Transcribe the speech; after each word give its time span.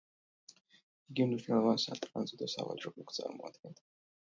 იგი 1.11 1.27
მნიშვნელოვან 1.27 1.83
სატრანზიტო 1.85 2.51
სავაჭრო 2.57 2.95
პუნქტს 2.99 3.23
წარმოადგენდა. 3.23 3.89